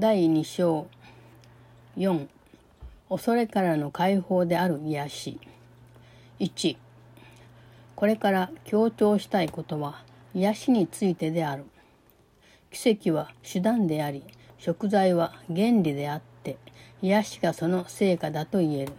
[0.00, 0.86] 第2章
[1.96, 2.28] 4
[3.08, 5.40] 恐れからの解放である癒し。
[6.38, 6.76] 1
[7.96, 11.64] これから強調したいことは癒しについてである。
[12.70, 14.22] 奇跡は手段であり
[14.58, 16.58] 食材は原理であって
[17.02, 18.92] 癒しがその成果だと言える。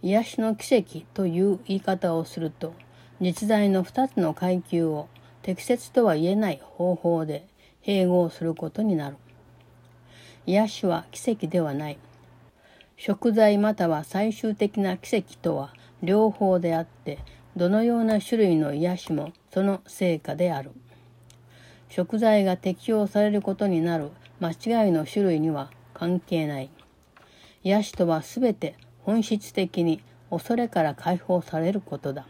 [0.00, 2.72] 癒しの奇跡という言い方をすると
[3.20, 5.08] 実在の2つの階級を
[5.42, 7.46] 適切とは言えない方法で
[7.84, 9.18] 併合することになる。
[10.46, 11.98] 癒しは奇跡ではない。
[12.96, 17.18] 食材または最終的な奇跡とは両方であって
[17.56, 20.72] どのような種類の癒しもその成果である。
[21.88, 24.10] 食材が適用されることになる
[24.40, 26.70] 間違いの種類には関係ない。
[27.62, 32.26] 癒しとは全て本質的に恐れから解放されることだ。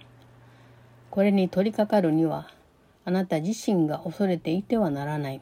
[1.10, 2.49] これに取り掛かるには
[3.05, 5.41] あなた自身が恐れていてはならない。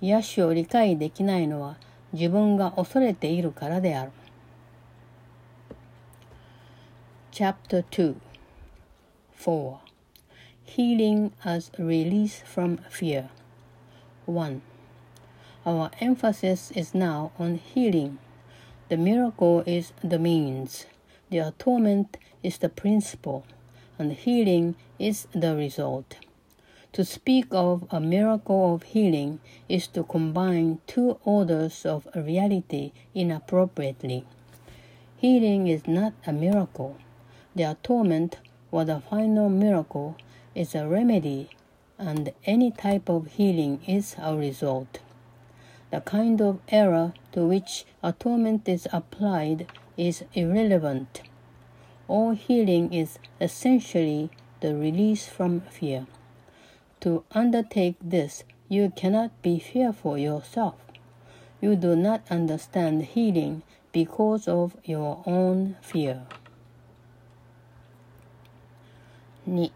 [0.00, 1.76] 癒しを理解できないのは
[2.12, 4.12] 自分が恐れているからである
[7.32, 8.14] Chapter 2
[9.38, 9.76] 4
[10.64, 13.28] Healing as Release from Fear
[14.26, 14.60] 1
[15.66, 18.18] Our emphasis is now on healing.
[18.88, 20.86] The miracle is the means.
[21.28, 23.44] The atonement is the principle,
[23.98, 26.18] and healing is the result.
[26.93, 29.39] To speak of a miracle of healing
[29.69, 34.25] is to combine two orders of reality inappropriately.
[35.15, 36.97] Healing is not a miracle.
[37.55, 38.39] The atonement,
[38.73, 40.17] or the final miracle,
[40.53, 41.51] is a remedy,
[41.97, 44.99] and any type of healing is a result.
[45.91, 51.21] The kind of error to which atonement is applied is irrelevant.
[52.09, 56.05] All healing is essentially the release from fear.
[57.01, 60.75] To undertake this, you cannot be fearful yourself.
[61.59, 66.21] You do not understand healing because of your own fear.
[69.47, 69.71] 2.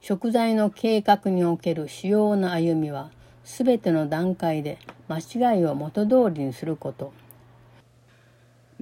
[0.00, 3.10] 食材の計画における主要な歩みは、
[3.44, 7.12] すべての段階で間違いを元通りにすること。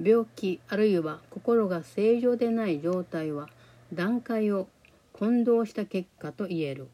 [0.01, 3.49] 病気あるいは心が正常でない状態は
[3.93, 4.69] 段階を
[5.19, 6.87] 混同した結果と言える。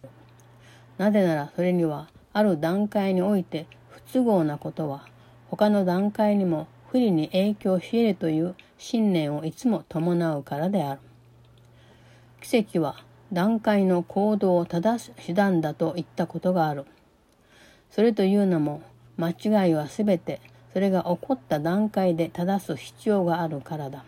[0.97, 5.07] なぜならそれにはある段階において不都合なことは
[5.51, 11.01] 他の段階にも不利に影響し得るという信念をいつも伴うからである。
[12.41, 12.95] 奇跡は
[13.31, 16.85] 段階の行動を正す手段だと言ったことがある。
[17.91, 18.81] それというのも
[19.17, 20.41] 間違いはすべて
[20.73, 24.03] それが起こった段階で正す必要があるからだ。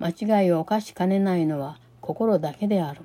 [0.00, 3.00] 間違いを犯しかねないのは心だけである。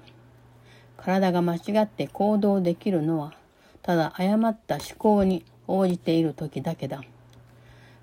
[0.98, 3.34] 体が間違って行動できるのは、
[3.82, 7.04] ただ誤った思考に応じている時だけだ。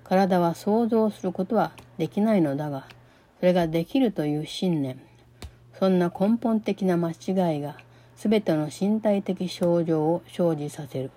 [0.03, 2.87] 体は想像することはできないのだが、
[3.39, 5.01] それができるという信念、
[5.79, 7.77] そんな根本的な間違いが
[8.15, 11.11] 全ての身体的症状を生じさせる。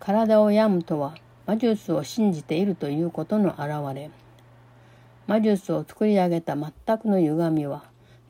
[0.00, 1.14] 体を病むとは
[1.46, 4.10] 魔術を信じているということの表れ。
[5.28, 7.84] 魔術を作り上げた全くの歪みは、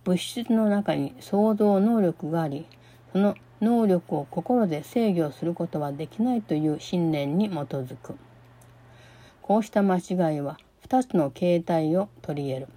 [0.04, 2.66] 物質の中に創造能力があり、
[3.12, 8.16] その能力を心で制御することはできないという信念に基づく。
[9.42, 10.58] こうした間違いは
[10.88, 12.68] 2つの形態を取り得る。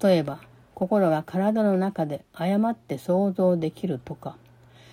[0.00, 0.40] 例えば、
[0.74, 4.36] 心が体の中で誤って想像できるとか、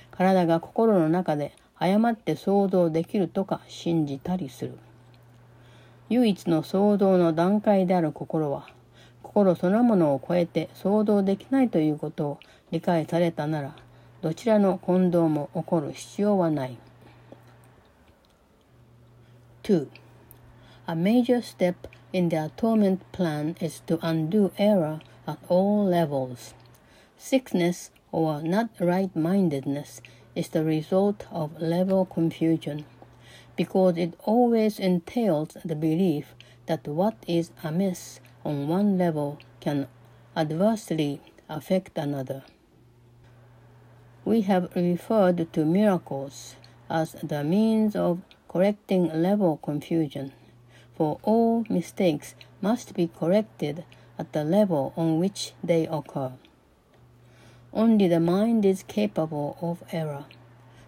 [0.10, 4.78] 体が心の中で誤って想像できるとか信じたりする。
[6.10, 8.68] 唯一の想像の段階である心は、
[9.36, 12.40] 心そのものを超えて想像できないということを
[12.72, 13.76] 理解されたなら、
[14.22, 16.78] どちらの混同も起こる必要はない。
[19.64, 19.88] 2.
[20.88, 21.76] A major step
[22.14, 26.56] in the atonement plan is to undo error at all levels.
[27.18, 30.02] Sickness or not right mindedness
[30.34, 32.86] is the result of level confusion,
[33.58, 36.36] because it always entails the belief
[36.68, 39.88] that what is amiss on one level can
[40.38, 41.20] adversely
[41.50, 42.44] affect another.
[44.24, 46.56] We have referred to miracles
[46.90, 50.32] as the means of correcting level confusion,
[50.96, 53.84] for all mistakes must be corrected
[54.18, 56.32] at the level on which they occur.
[57.74, 60.26] Only the mind is capable of error.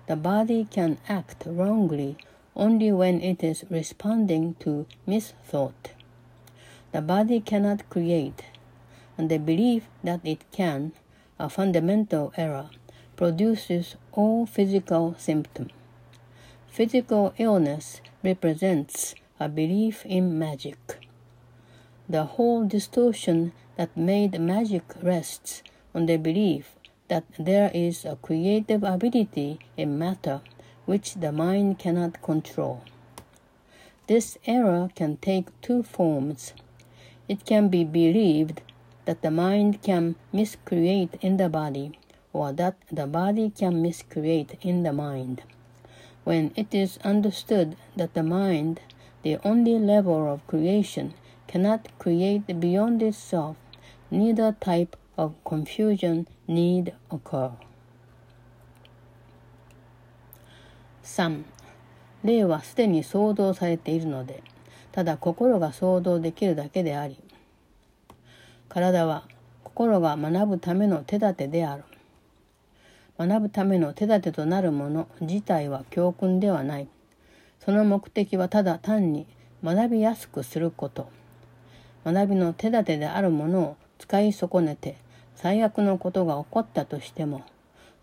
[0.08, 2.16] The body can act wrongly
[2.56, 5.97] only when it is responding to misthought.
[6.98, 8.42] The body cannot create,
[9.20, 10.94] and the belief that it can,
[11.38, 12.72] a fundamental error,
[13.16, 15.70] produces all physical symptoms.
[16.66, 20.98] physical illness represents a belief in magic.
[22.10, 25.62] The whole distortion that made magic rests
[25.94, 26.76] on the belief
[27.10, 30.42] that there is a creative ability in matter
[30.88, 32.82] which the mind cannot control.
[34.08, 36.54] This error can take two forms
[37.29, 38.61] It can be believed
[39.05, 41.99] that the mind can miscreate in the body,
[42.33, 45.43] or that the body can miscreate in the mind.
[46.25, 48.81] When it is understood that the mind,
[49.23, 51.15] the only level of creation,
[51.47, 53.57] cannot create beyond itself,
[54.11, 57.51] neither type of confusion need occur.
[61.03, 61.45] 3.
[62.25, 64.43] 霊はすでに想像されているので、
[64.98, 67.20] ただ心が想像できるだけであり、
[68.68, 69.26] 体は
[69.64, 71.84] 心が学ぶための手立てである。
[73.20, 76.88] 学ぶための手立てとなるもの自体は教訓ではない。
[77.64, 79.28] その目的はただ単に
[79.64, 81.12] 学びやすくすること。
[82.04, 84.98] 学びの手立てであるものを使い損ねて
[85.36, 87.44] 最悪のことが起こったとしても、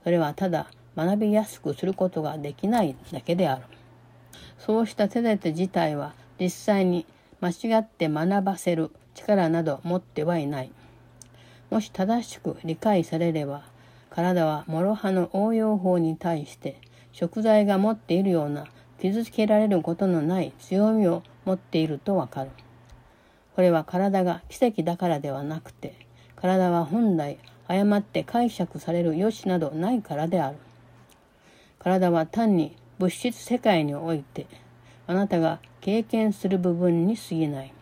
[0.05, 3.63] それはただ学びやすくすることができないだけである。
[4.61, 7.07] そうした手立て自体は実際に
[7.41, 10.73] 間違って学ばせる力など持ってはいない。
[11.71, 13.63] もし正しく理解されれば、
[14.11, 16.81] 体は諸刃の応用法に対して
[17.13, 18.67] 食材が持っているような
[19.01, 22.51] 傷つけられることのない強みを持っているとわかる。
[23.55, 25.95] これは体が奇跡だからではなくて、
[26.37, 27.39] 体は本来
[27.69, 30.57] 誤って解釈される余地などないからである。
[31.79, 34.47] 体は単に物質世界において
[35.07, 37.73] あなたが経験する部分に過ぎない。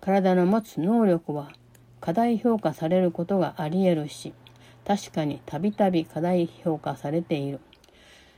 [0.00, 1.52] 体の持つ能力は
[2.00, 4.32] 過大評価されることがあり得るし、
[4.84, 7.60] 確かにたびたび過大評価されている。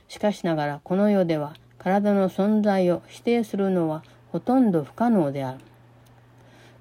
[0.07, 5.59] しかしながらこの世では体の存在を否定するのはほとんど不可能である。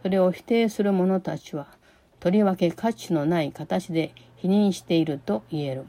[0.02, 1.66] それを否定する者たちは、
[2.20, 5.86] とりわけ価値のない形で否認していると言える。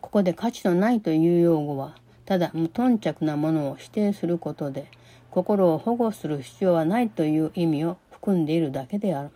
[0.00, 1.96] ここで価値のないという用語は、
[2.28, 4.90] ただ無頓着なものを否定することで、
[5.30, 9.30] 心を保護する必要はないという意味を含んでいるだけである。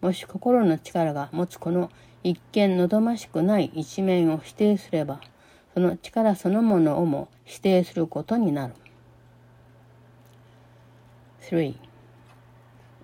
[0.00, 1.90] もし心の力が持つこの
[2.24, 5.20] 一見望ましくない一面を否定すれば、
[5.74, 8.74] その力そのものをも否定することになる。
[11.42, 11.74] 3.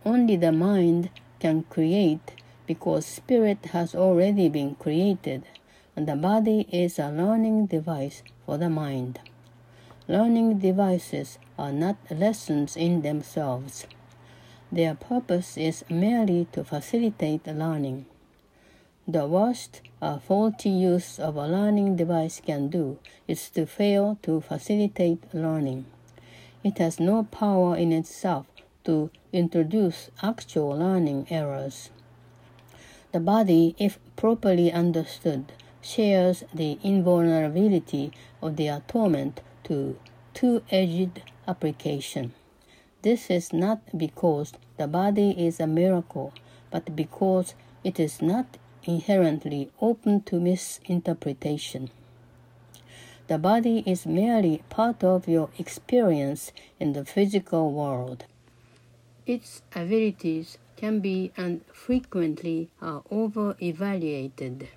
[0.06, 2.20] Only the mind can create
[2.66, 5.42] because spirit has already been created
[6.06, 9.20] the body is a learning device for the mind.
[10.06, 13.86] Learning devices are not lessons in themselves.
[14.70, 18.06] Their purpose is merely to facilitate learning.
[19.06, 24.40] The worst a faulty use of a learning device can do is to fail to
[24.40, 25.86] facilitate learning.
[26.62, 28.46] It has no power in itself
[28.84, 31.90] to introduce actual learning errors.
[33.10, 39.98] The body, if properly understood, shares the invulnerability of the atonement to
[40.34, 42.32] two-edged application.
[43.02, 46.32] This is not because the body is a miracle,
[46.70, 47.54] but because
[47.84, 51.90] it is not inherently open to misinterpretation.
[53.28, 58.24] The body is merely part of your experience in the physical world.
[59.26, 64.68] Its abilities can be and frequently are over evaluated.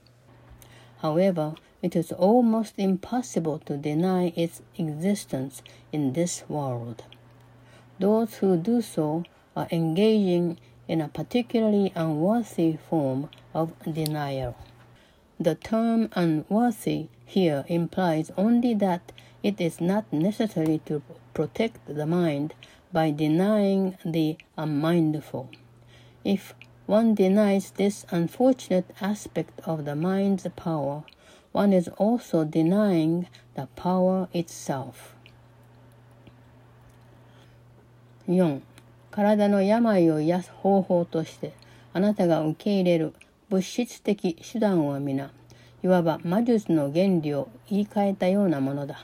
[1.02, 7.04] However, it is almost impossible to deny its existence in this world.
[7.98, 9.24] Those who do so
[9.56, 14.56] are engaging in a particularly unworthy form of denial.
[15.40, 21.02] The term unworthy here implies only that it is not necessary to
[21.34, 22.54] protect the mind
[22.94, 25.50] by denying the unmindful.
[26.24, 26.54] If
[26.92, 31.04] one denies this unfortunate aspect of the mind's power,
[31.54, 35.16] one is also denying the power itself.
[38.28, 38.60] 4.
[39.10, 41.54] 体の病を癒す方法として
[41.94, 43.14] あなたが受け入れる
[43.50, 45.32] 物質的手段は皆
[45.82, 49.02] いわば魔術の原理を言い換えたようなものだ。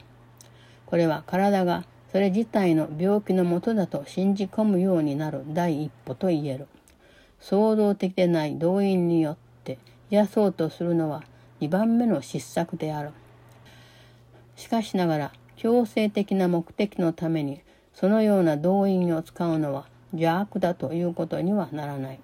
[0.88, 6.68] これは体がそれ自体の病気のもとだと信じ込むようになる第一歩と言える。
[7.40, 9.78] 創造的でない動員によって
[10.10, 11.24] 癒そうとするのは
[11.62, 13.12] 2番目の失策である。
[14.56, 17.62] しかしながら強制的な目的のために
[17.94, 22.20] そのような動員を使うのは邪悪だということにはならない。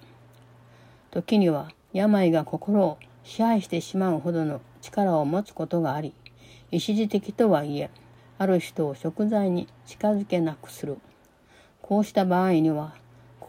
[1.11, 6.13] 時には病が心を支配してしまうほどの力を持つことがあり、
[6.71, 7.89] 一時的とはいえ、
[8.37, 10.97] ある人を食材に近づけなくする。
[11.81, 12.95] こうした場合には、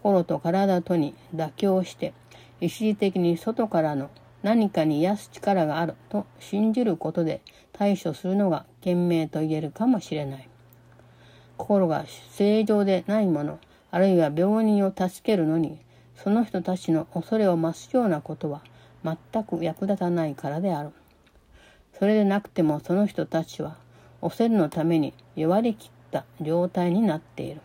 [0.05, 2.13] 心と体とに妥協して、
[2.61, 4.11] 一時的に外からの
[4.43, 7.41] 何かに癒す力があると信じることで
[7.73, 10.49] 対処するのが賢明と言えるかもしれない。
[11.57, 13.59] 心が正常でないもの、
[13.91, 15.79] あるいは病人を助けるのに、
[16.17, 18.61] その人たちの恐れを増すようなことは
[19.03, 20.91] 全く役立たないからである。
[21.99, 23.79] それでなくてもその人たちは、
[24.21, 27.63] 恐れのために弱りきった状態になっている。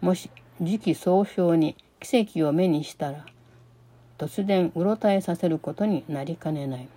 [0.00, 0.30] もし
[0.60, 3.24] 時期総称に奇跡を目にしたら、
[4.18, 6.88] 突然うろたえさせることになりかねない。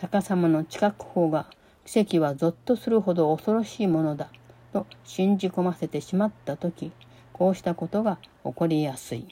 [0.00, 1.46] 逆さまの近く方が
[1.84, 4.30] 奇跡はぞっとするほど恐ろしいものだ
[4.72, 6.90] と信じ込ませてしまった時
[7.32, 9.26] こうしたことが起こりやすい。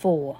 [0.00, 0.36] 4.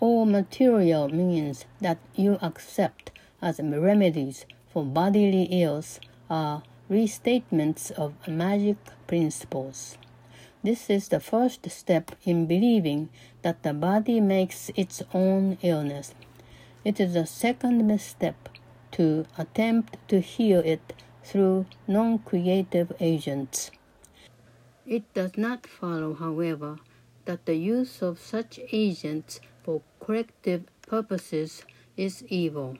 [0.00, 5.98] All material means that you accept as remedies for bodily ills
[6.28, 6.60] are
[6.92, 9.96] restatements of magic principles.
[10.62, 13.08] This is the first step in believing
[13.40, 16.14] that the body makes its own illness.
[16.84, 18.48] It is the second step
[18.92, 20.92] to attempt to heal it
[21.24, 23.70] through non creative agents.
[24.86, 26.76] It does not follow, however,
[27.24, 31.64] that the use of such agents for corrective purposes
[31.96, 32.76] is evil.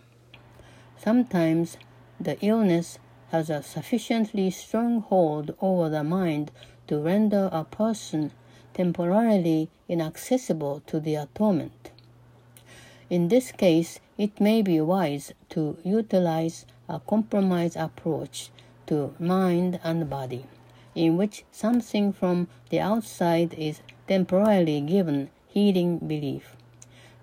[0.99, 1.79] Sometimes
[2.21, 2.99] the illness
[3.33, 6.51] has a sufficiently strong hold over the mind
[6.87, 8.31] to render a person
[8.75, 11.91] temporarily inaccessible to the atonement.
[13.09, 18.51] In this case, it may be wise to utilize a compromise approach
[18.87, 20.45] to mind and body,
[20.95, 26.55] in which something from the outside is temporarily given healing belief.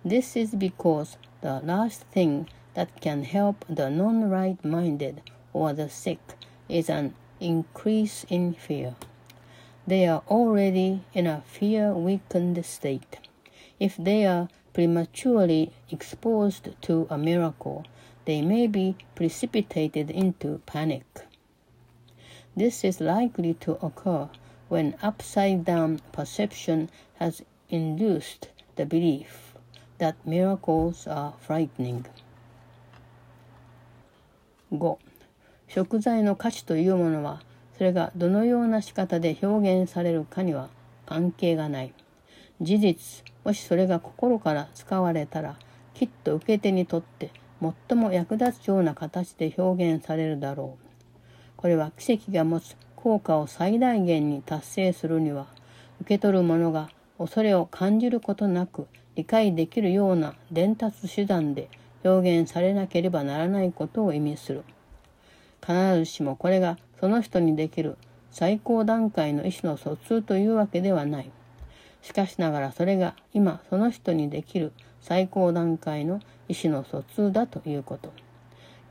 [0.04, 5.22] This is because the last thing that can help the non right minded
[5.54, 6.20] or the sick
[6.68, 8.96] is an increase in fear.
[9.88, 13.20] They are already in a fear weakened state.
[13.80, 17.86] If they are prematurely exposed to a miracle,
[18.26, 21.06] they may be precipitated into panic.
[22.56, 24.30] This is likely to occur
[24.68, 29.56] when upside down perception has induced the belief
[29.98, 32.06] that miracles are frightening.
[34.72, 35.09] 5.
[35.70, 37.42] 食材の価値というものは
[37.78, 40.68] それがどのような仕方で表現されるかには
[41.06, 41.94] 関係がない。
[42.60, 45.58] 事実、もしそれが心から使われたら、
[45.94, 47.32] きっと受け手にとって
[47.88, 50.86] 最も役立つような形で表現されるだろう。
[51.56, 55.48] これは奇跡が持つ効果を最大限に達成するには、
[56.02, 61.70] 受け取る者が恐れを感じることなく理解できるような伝達手段で
[62.04, 64.64] 表現されなければならないことを意味する。
[65.62, 67.98] 必ずしもこれがその人にできる
[68.32, 71.32] 最高段階の意思の疎通というわけではない。
[72.02, 78.12] しかしながらそれが今その人にできる最高段階の意思の疎通だということ。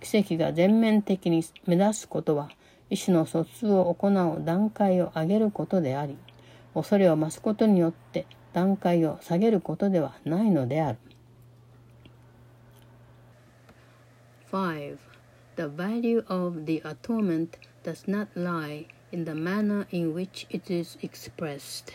[0.00, 2.50] 奇跡が全面的に目指すことは
[2.90, 6.16] 意思の疎通を行う段階を上げることであり、
[6.75, 10.98] 恐れを増すことによって段階を下げることではないのである。
[14.50, 15.08] 5.
[15.59, 20.97] The value of the atonement does not lie in the manner in which it is
[21.03, 21.95] expressed.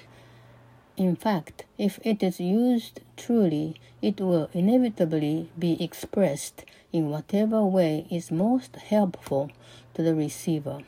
[0.98, 8.05] In fact, if it is used truly, it will inevitably be expressed in whatever way
[8.12, 9.50] is most helpful
[9.93, 10.79] to the receiver.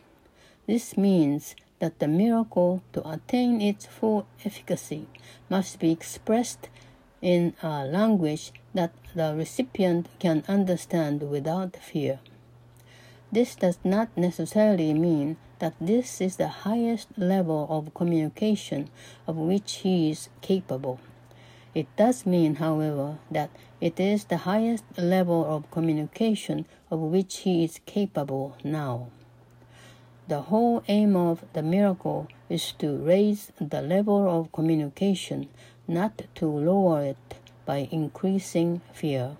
[0.67, 5.08] This means that the miracle, to attain its full efficacy,
[5.50, 6.67] must be expressed
[7.22, 12.20] in a language that the recipient can understand without fear.
[13.35, 18.87] This does not necessarily mean that this is the highest level of communication
[19.27, 21.01] of which he is capable.
[21.73, 23.49] It does mean, however, that
[23.81, 29.07] it is the highest level of communication of which he is capable now.
[30.29, 35.49] The whole aim of the miracle is to raise the level of communication,
[35.89, 39.35] not to lower it by increasing fear.